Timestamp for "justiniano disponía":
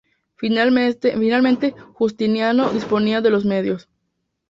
1.93-3.21